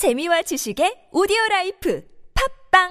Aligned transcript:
재미와 0.00 0.40
지식의 0.40 1.12
오디오 1.12 1.36
라이프 1.50 2.02
팟빵 2.72 2.88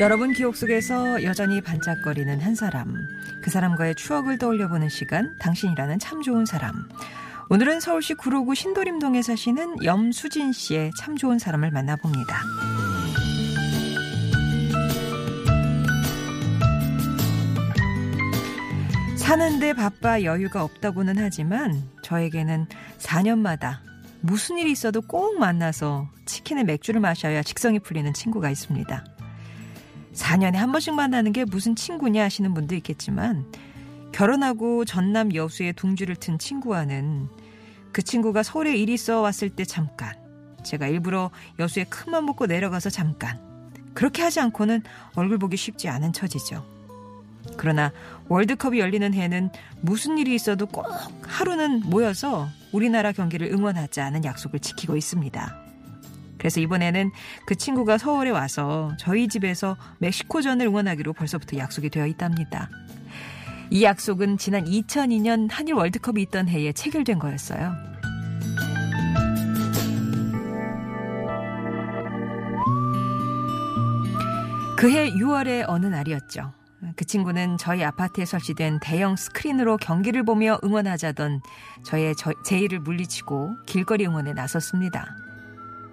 여러분 0.00 0.32
기억 0.32 0.56
속에서 0.56 1.22
여전히 1.22 1.60
반짝거리는 1.60 2.40
한 2.40 2.56
사람. 2.56 2.92
그 3.44 3.50
사람과의 3.52 3.94
추억을 3.94 4.38
떠올려보는 4.38 4.88
시간, 4.88 5.36
당신이라는 5.38 6.00
참 6.00 6.20
좋은 6.20 6.44
사람. 6.46 6.72
오늘은 7.48 7.78
서울시 7.78 8.14
구로구 8.14 8.56
신도림동에 8.56 9.22
사시는 9.22 9.84
염수진 9.84 10.50
씨의 10.50 10.90
참 10.98 11.16
좋은 11.16 11.38
사람을 11.38 11.70
만나봅니다. 11.70 12.81
사는데 19.32 19.72
바빠 19.72 20.24
여유가 20.24 20.62
없다고는 20.62 21.16
하지만 21.16 21.82
저에게는 22.02 22.66
4년마다 22.98 23.78
무슨 24.20 24.58
일이 24.58 24.70
있어도 24.70 25.00
꼭 25.00 25.38
만나서 25.38 26.06
치킨에 26.26 26.64
맥주를 26.64 27.00
마셔야 27.00 27.42
직성이 27.42 27.78
풀리는 27.78 28.12
친구가 28.12 28.50
있습니다. 28.50 29.04
4년에 30.12 30.56
한 30.56 30.70
번씩 30.70 30.92
만나는 30.92 31.32
게 31.32 31.46
무슨 31.46 31.74
친구냐 31.74 32.22
하시는 32.22 32.52
분도 32.52 32.74
있겠지만 32.74 33.50
결혼하고 34.12 34.84
전남 34.84 35.34
여수에 35.34 35.72
둥지를 35.72 36.16
튼 36.16 36.38
친구와는 36.38 37.30
그 37.90 38.02
친구가 38.02 38.42
서울에 38.42 38.76
일 38.76 38.90
있어 38.90 39.22
왔을 39.22 39.48
때 39.48 39.64
잠깐 39.64 40.14
제가 40.62 40.88
일부러 40.88 41.30
여수에 41.58 41.84
큰맘 41.84 42.26
먹고 42.26 42.44
내려가서 42.44 42.90
잠깐 42.90 43.40
그렇게 43.94 44.20
하지 44.20 44.40
않고는 44.40 44.82
얼굴 45.14 45.38
보기 45.38 45.56
쉽지 45.56 45.88
않은 45.88 46.12
처지죠. 46.12 46.81
그러나 47.56 47.92
월드컵이 48.28 48.78
열리는 48.78 49.12
해는 49.14 49.50
무슨 49.80 50.18
일이 50.18 50.34
있어도 50.34 50.66
꼭 50.66 50.86
하루는 51.22 51.82
모여서 51.86 52.48
우리나라 52.72 53.12
경기를 53.12 53.52
응원하자는 53.52 54.24
약속을 54.24 54.60
지키고 54.60 54.96
있습니다. 54.96 55.56
그래서 56.38 56.60
이번에는 56.60 57.12
그 57.46 57.54
친구가 57.54 57.98
서울에 57.98 58.30
와서 58.30 58.92
저희 58.98 59.28
집에서 59.28 59.76
멕시코전을 59.98 60.66
응원하기로 60.66 61.12
벌써부터 61.12 61.56
약속이 61.56 61.90
되어 61.90 62.06
있답니다. 62.06 62.68
이 63.70 63.84
약속은 63.84 64.38
지난 64.38 64.64
2002년 64.64 65.48
한일 65.50 65.74
월드컵이 65.74 66.20
있던 66.22 66.48
해에 66.48 66.72
체결된 66.72 67.18
거였어요. 67.18 67.74
그해 74.76 75.12
6월의 75.12 75.64
어느 75.68 75.86
날이었죠. 75.86 76.52
그 76.96 77.04
친구는 77.04 77.58
저희 77.58 77.84
아파트에 77.84 78.24
설치된 78.24 78.80
대형 78.80 79.16
스크린으로 79.16 79.76
경기를 79.76 80.24
보며 80.24 80.58
응원하자던 80.64 81.40
저의 81.84 82.14
저, 82.16 82.32
제의를 82.44 82.80
물리치고 82.80 83.56
길거리 83.66 84.06
응원에 84.06 84.32
나섰습니다. 84.32 85.16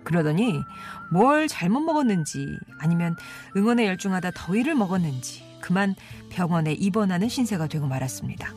그러더니 0.03 0.63
뭘 1.11 1.47
잘못 1.47 1.81
먹었는지 1.81 2.57
아니면 2.79 3.15
응원에 3.55 3.85
열중하다 3.85 4.31
더위를 4.31 4.73
먹었는지 4.73 5.43
그만 5.61 5.93
병원에 6.29 6.73
입원하는 6.73 7.29
신세가 7.29 7.67
되고 7.67 7.85
말았습니다. 7.85 8.53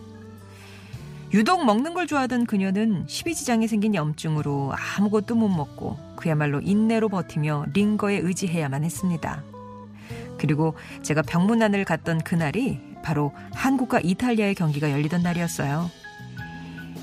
유독 1.34 1.64
먹는 1.64 1.94
걸 1.94 2.06
좋아하던 2.06 2.46
그녀는 2.46 3.04
십이지장이 3.06 3.66
생긴 3.66 3.94
염증으로 3.94 4.74
아무것도 4.98 5.34
못 5.34 5.48
먹고 5.48 5.98
그야말로 6.16 6.60
인내로 6.60 7.08
버티며 7.08 7.66
링거에 7.72 8.18
의지해야만 8.18 8.84
했습니다. 8.84 9.42
그리고 10.42 10.74
제가 11.02 11.22
병문안을 11.22 11.84
갔던 11.84 12.18
그날이 12.24 12.80
바로 13.04 13.32
한국과 13.52 14.00
이탈리아의 14.02 14.56
경기가 14.56 14.90
열리던 14.90 15.22
날이었어요. 15.22 15.88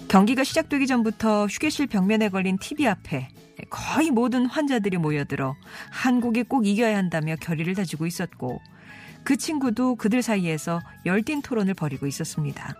경기가 0.09 0.43
시작되기 0.43 0.87
전부터 0.87 1.45
휴게실 1.45 1.87
벽면에 1.87 2.27
걸린 2.27 2.57
TV 2.57 2.85
앞에 2.85 3.29
거의 3.69 4.11
모든 4.11 4.45
환자들이 4.45 4.97
모여들어 4.97 5.55
한국이 5.89 6.43
꼭 6.43 6.67
이겨야 6.67 6.97
한다며 6.97 7.37
결의를 7.37 7.75
다지고 7.75 8.05
있었고 8.07 8.59
그 9.23 9.37
친구도 9.37 9.95
그들 9.95 10.21
사이에서 10.21 10.81
열띤 11.05 11.41
토론을 11.41 11.75
벌이고 11.75 12.07
있었습니다. 12.07 12.75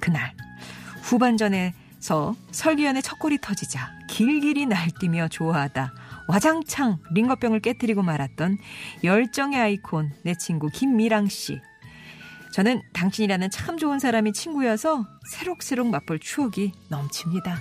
그날 0.00 0.34
후반전에서 1.00 2.36
설기현의 2.50 3.00
첫 3.00 3.18
골이 3.18 3.38
터지자 3.40 3.88
길길이 4.10 4.66
날뛰며 4.66 5.28
좋아하다 5.28 5.94
와장창 6.28 6.98
링거병을 7.12 7.60
깨뜨리고 7.60 8.02
말았던 8.02 8.58
열정의 9.04 9.60
아이콘 9.60 10.12
내 10.22 10.34
친구 10.34 10.68
김미랑 10.68 11.28
씨. 11.28 11.60
저는 12.52 12.82
당신이라는 12.94 13.50
참 13.50 13.76
좋은 13.76 13.98
사람이 13.98 14.32
친구여서 14.32 15.06
새록새록 15.30 15.88
맛볼 15.88 16.18
추억이 16.20 16.72
넘칩니다. 16.88 17.58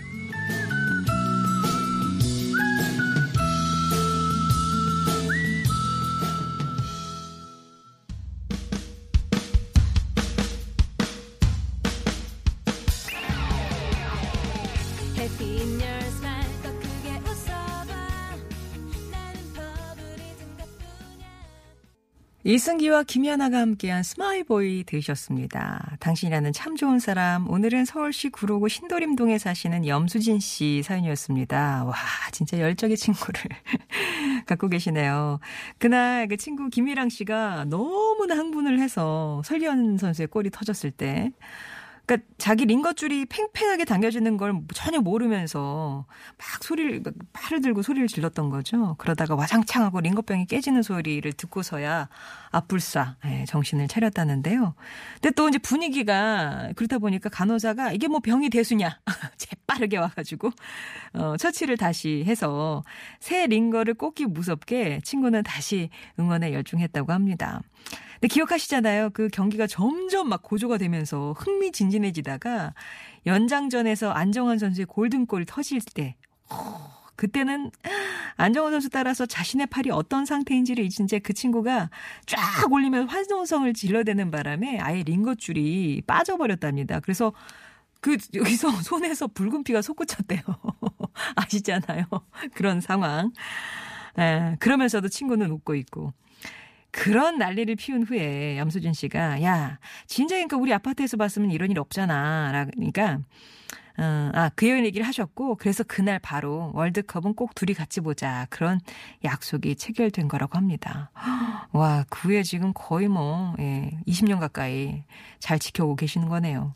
이승기와 22.48 23.02
김연아가 23.02 23.58
함께한 23.58 24.04
스마일보이 24.04 24.84
들으셨습니다. 24.84 25.98
당신이라는 26.00 26.54
참 26.54 26.76
좋은 26.76 27.00
사람. 27.00 27.50
오늘은 27.50 27.86
서울시 27.86 28.30
구로구 28.30 28.70
신도림동에 28.70 29.40
사시는 29.40 29.88
염수진 29.88 30.40
씨 30.40 30.84
사연이었습니다. 30.84 31.86
와, 31.86 31.96
진짜 32.32 32.60
열정의 32.60 32.98
친구를 32.98 33.42
갖고 34.46 34.70
계시네요. 34.70 35.40
그날 35.80 36.28
그 36.28 36.38
친구 36.38 36.70
김미랑 36.70 37.10
씨가 37.10 37.66
너무나 37.66 38.36
흥분을 38.36 38.80
해서 38.80 39.42
설기현 39.44 39.98
선수의 39.98 40.28
골이 40.28 40.52
터졌을 40.52 40.92
때 40.92 41.32
그러니까 42.06 42.28
자기 42.38 42.66
링거줄이 42.66 43.26
팽팽하게 43.26 43.86
당겨지는 43.86 44.38
걸 44.38 44.62
전혀 44.74 45.00
모르면서 45.00 46.06
막 46.38 46.64
소리를 46.64 47.02
막 47.04 47.14
팔을 47.34 47.62
들고 47.62 47.82
소리를 47.82 48.08
질렀던 48.08 48.50
거죠. 48.50 48.96
그러다가 49.00 49.36
와장창하고 49.36 50.02
링거병이 50.02 50.46
깨지는 50.46 50.84
소리를 50.84 51.32
듣고서야 51.34 52.10
앞불싸 52.52 53.16
예, 53.26 53.46
정신을 53.48 53.88
차렸다는데요. 53.88 54.76
근데 55.16 55.32
또 55.32 55.50
이제 55.50 55.58
분위기가 55.58 56.70
그렇다 56.76 57.00
보니까 57.00 57.30
간호사가 57.30 57.92
이게 57.92 58.08
뭐 58.08 58.20
병이 58.20 58.50
대수냐 58.50 59.00
재빠르게 59.38 59.98
와가지고 59.98 60.52
어, 61.14 61.38
처치를 61.38 61.78
다시 61.78 62.24
해서 62.26 62.84
새 63.20 63.48
링거를 63.48 63.96
꽂기 63.96 64.26
무섭게 64.26 65.02
친구는 65.04 65.44
다시 65.44 65.90
응원에 66.20 66.54
열중했다고 66.54 67.12
합니다. 67.12 67.62
근데 68.16 68.28
기억하시잖아요. 68.28 69.10
그 69.12 69.28
경기가 69.28 69.68
점점 69.68 70.30
막 70.30 70.42
고조가 70.42 70.78
되면서 70.78 71.34
흥미진진 71.38 71.95
해지다가 72.04 72.74
연장전에서 73.26 74.12
안정환 74.12 74.58
선수의 74.58 74.86
골든골 74.86 75.46
터질 75.46 75.80
때, 75.82 76.16
어, 76.50 76.96
그때는 77.16 77.72
안정환 78.36 78.72
선수 78.74 78.90
따라서 78.90 79.26
자신의 79.26 79.68
팔이 79.68 79.90
어떤 79.92 80.26
상태인지를 80.26 80.88
채그 80.90 81.34
친구가 81.34 81.90
쫙 82.26 82.72
올리면 82.72 83.08
환호성을 83.08 83.74
질러대는 83.74 84.32
바람에 84.32 84.80
아예 84.80 85.04
링거줄이 85.04 86.02
빠져버렸답니다. 86.06 87.00
그래서 87.00 87.34
그 88.02 88.18
여기서 88.34 88.70
손에서 88.84 89.28
붉은 89.28 89.64
피가 89.64 89.82
솟구쳤대요. 89.82 90.42
아시잖아요. 91.36 92.06
그런 92.54 92.82
상황. 92.82 93.32
에, 94.18 94.56
그러면서도 94.60 95.08
친구는 95.08 95.50
웃고 95.52 95.76
있고. 95.76 96.14
그런 96.96 97.38
난리를 97.38 97.76
피운 97.76 98.04
후에 98.04 98.58
염수진 98.58 98.94
씨가 98.94 99.44
야 99.44 99.80
진짜 100.08 100.36
그러니까 100.36 100.56
우리 100.56 100.74
아파트에서 100.74 101.18
봤으면 101.18 101.52
이런 101.52 101.70
일 101.70 101.78
없잖아. 101.78 102.68
그러니까 102.74 103.20
어, 103.98 104.30
아, 104.34 104.50
그 104.56 104.70
여인 104.70 104.86
얘기를 104.86 105.08
하셨고, 105.08 105.56
그래서 105.56 105.84
그날 105.84 106.20
바로 106.20 106.72
월드컵은 106.74 107.34
꼭 107.34 107.56
둘이 107.56 107.74
같이 107.74 108.02
보자. 108.02 108.46
그런 108.50 108.82
약속이 109.24 109.78
체결된 109.78 110.28
거라고 110.28 110.58
합니다. 110.58 111.12
와, 111.72 112.04
그 112.10 112.28
후에 112.28 112.44
지금 112.44 112.74
거의 112.74 113.08
뭐, 113.08 113.56
예, 113.60 113.98
20년 114.06 114.42
가까이 114.42 115.04
잘 115.40 115.60
지켜오고 115.60 115.96
계시는 115.96 116.28
거네요. 116.28 116.76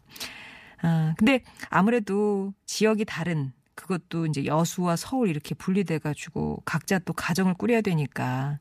아, 0.82 1.14
근데 1.18 1.44
아무래도 1.70 2.54
지역이 2.66 3.04
다른, 3.04 3.52
그것도 3.76 4.28
이제 4.28 4.46
여수와 4.46 4.96
서울 4.96 5.30
이렇게 5.30 5.56
분리돼가지고 5.56 6.62
각자 6.64 7.00
또 7.00 7.12
가정을 7.12 7.54
꾸려야 7.56 7.82
되니까 7.82 8.60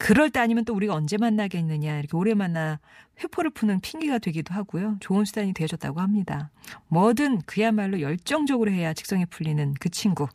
그럴 0.00 0.30
때 0.30 0.40
아니면 0.40 0.64
또 0.64 0.72
우리가 0.74 0.94
언제 0.94 1.18
만나겠느냐 1.18 1.98
이렇게 1.98 2.16
오래 2.16 2.32
만나 2.32 2.80
회포를 3.22 3.50
푸는 3.50 3.80
핑계가 3.80 4.18
되기도 4.18 4.54
하고요. 4.54 4.96
좋은 4.98 5.26
수단이 5.26 5.52
되어줬다고 5.52 6.00
합니다. 6.00 6.50
뭐든 6.88 7.42
그야말로 7.42 8.00
열정적으로 8.00 8.70
해야 8.72 8.94
직성이 8.94 9.26
풀리는 9.26 9.74
그 9.78 9.90
친구. 9.90 10.26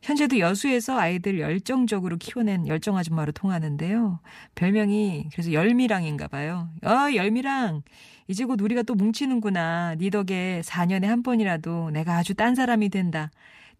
현재도 0.00 0.38
여수에서 0.38 0.98
아이들 0.98 1.40
열정적으로 1.40 2.16
키워낸 2.16 2.66
열정 2.66 2.96
아줌마로 2.96 3.32
통하는데요. 3.32 4.18
별명이 4.54 5.28
그래서 5.30 5.52
열미랑인가 5.52 6.28
봐요. 6.28 6.70
어, 6.82 7.14
열미랑. 7.14 7.82
이제 8.28 8.46
곧 8.46 8.62
우리가 8.62 8.82
또 8.82 8.94
뭉치는구나. 8.94 9.96
네 9.98 10.08
덕에 10.08 10.62
4년에 10.64 11.04
한 11.04 11.22
번이라도 11.22 11.90
내가 11.90 12.16
아주 12.16 12.34
딴 12.34 12.54
사람이 12.54 12.88
된다. 12.88 13.30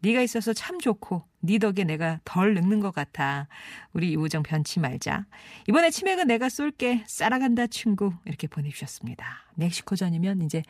네가 0.03 0.21
있어서 0.23 0.53
참 0.53 0.81
좋고 0.81 1.23
네 1.41 1.59
덕에 1.59 1.85
내가 1.85 2.21
덜 2.25 2.55
늙는 2.55 2.81
것 2.81 2.93
같아. 2.93 3.49
우리 3.93 4.11
이 4.13 4.17
우정 4.17 4.43
변치 4.43 4.81
말자. 4.81 5.27
이번에 5.69 5.91
치맥은 5.91 6.27
내가 6.27 6.49
쏠게. 6.49 7.05
싸랑한다 7.07 7.69
친구. 7.69 8.13
이렇게 8.25 8.47
보내주셨습니다. 8.49 9.25
멕시코전이면 9.55 10.43
이제 10.43 10.63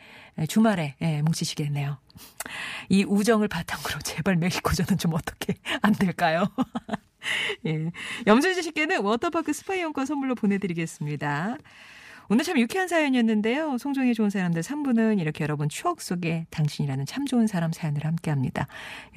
주말에 0.47 0.95
예, 1.01 1.21
뭉치시겠네요. 1.23 1.97
이 2.89 3.03
우정을 3.03 3.47
바탕으로 3.47 3.99
제발 4.05 4.35
멕시코전은 4.37 4.97
좀 4.99 5.13
어떻게 5.13 5.55
안 5.81 5.93
될까요? 5.93 6.47
예. 7.65 7.91
염준지 8.27 8.61
씨께는 8.63 9.01
워터파크 9.01 9.51
스파 9.53 9.75
이용권 9.75 10.05
선물로 10.05 10.35
보내드리겠습니다. 10.35 11.57
오늘 12.29 12.43
참 12.43 12.57
유쾌한 12.57 12.87
사연이었는데요. 12.87 13.77
송정의 13.77 14.13
좋은 14.13 14.29
사람들 14.29 14.61
3부는 14.61 15.19
이렇게 15.19 15.43
여러분 15.43 15.67
추억 15.67 16.01
속에 16.01 16.45
당신이라는 16.51 17.05
참 17.05 17.25
좋은 17.25 17.47
사람 17.47 17.71
사연을 17.71 18.05
함께 18.05 18.31
합니다. 18.31 18.67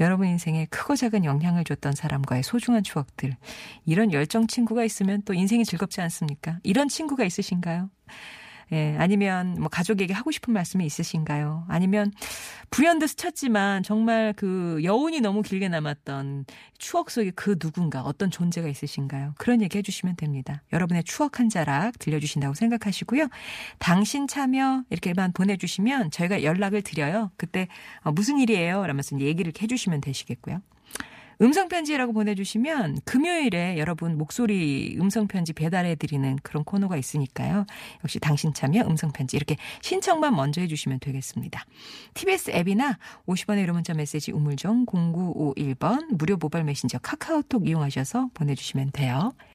여러분 0.01 0.27
인생에 0.27 0.67
크고 0.67 0.97
작은 0.97 1.25
영향을 1.25 1.65
줬던 1.65 1.95
사람과의 1.95 2.43
소중한 2.43 2.83
추억들. 2.83 3.37
이런 3.85 4.13
열정 4.13 4.47
친구가 4.47 4.85
있으면 4.85 5.23
또 5.25 5.35
인생이 5.35 5.65
즐겁지 5.65 6.01
않습니까? 6.01 6.59
이런 6.65 6.89
친구가 6.89 7.25
있으신가요? 7.25 7.91
예, 8.73 8.97
아니면 8.99 9.57
뭐 9.59 9.69
가족에게 9.69 10.13
하고 10.13 10.31
싶은 10.31 10.53
말씀이 10.53 10.85
있으신가요? 10.85 11.67
아니면 11.69 12.13
불현듯 12.71 13.11
스쳤지만 13.11 13.85
정말 13.85 14.33
그 14.37 14.81
여운이 14.83 15.21
너무 15.21 15.43
길게 15.43 15.69
남았던 15.69 16.47
추억 16.79 17.11
속에 17.11 17.31
그 17.31 17.59
누군가 17.59 18.03
어떤 18.03 18.31
존재가 18.31 18.67
있으신가요? 18.69 19.35
그런 19.39 19.63
얘기 19.63 19.79
해주시면 19.79 20.17
됩니다. 20.17 20.63
여러분의 20.73 21.05
추억 21.05 21.39
한 21.39 21.49
자락 21.49 21.99
들려주신다고 22.01 22.55
생각하시고요. 22.55 23.29
당신 23.79 24.27
참여 24.27 24.85
이렇게만 24.91 25.33
보내주시면 25.33 26.11
저희가 26.11 26.43
연락을 26.43 26.83
드려요. 26.83 27.31
그때 27.37 27.69
어, 28.03 28.11
무슨 28.11 28.39
일이에요? 28.39 28.85
라면서 28.87 29.19
얘기를 29.21 29.53
해주시면 29.61 30.01
되시겠고요. 30.01 30.61
음성편지라고 31.41 32.13
보내주시면 32.13 33.01
금요일에 33.05 33.79
여러분 33.79 34.17
목소리 34.17 34.97
음성편지 34.99 35.53
배달해드리는 35.53 36.39
그런 36.43 36.65
코너가 36.65 36.97
있으니까요. 36.97 37.67
역시 38.03 38.19
당신 38.19 38.55
참여 38.55 38.83
음성편지 38.83 39.37
이렇게 39.37 39.57
신청만 39.83 40.35
먼저 40.35 40.61
해주시면 40.63 41.01
되겠습니다. 41.01 41.65
TBS 42.15 42.51
앱이나 42.53 42.99
50원의 43.27 43.63
유료 43.63 43.75
문자 43.75 43.93
메시지 43.93 44.33
우물정 44.33 44.87
0951번 44.87 46.15
무료 46.17 46.37
모바일 46.37 46.65
메신저 46.65 46.99
카카오톡 46.99 47.69
이용하셔서 47.69 48.31
보내주시면 48.33 48.93
돼요. 48.93 49.33